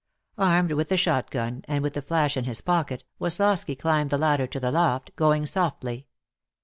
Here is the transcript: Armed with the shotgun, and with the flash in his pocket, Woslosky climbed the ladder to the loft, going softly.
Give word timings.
Armed 0.39 0.71
with 0.71 0.89
the 0.89 0.97
shotgun, 0.97 1.61
and 1.67 1.83
with 1.83 1.93
the 1.93 2.01
flash 2.01 2.35
in 2.35 2.45
his 2.45 2.59
pocket, 2.59 3.03
Woslosky 3.19 3.75
climbed 3.75 4.09
the 4.09 4.17
ladder 4.17 4.47
to 4.47 4.59
the 4.59 4.71
loft, 4.71 5.15
going 5.15 5.45
softly. 5.45 6.07